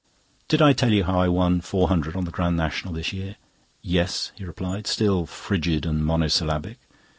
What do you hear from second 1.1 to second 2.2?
I won four hundred